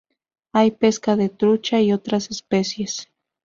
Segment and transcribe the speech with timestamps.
[0.53, 3.07] Hay pesca de trucha y otras especies.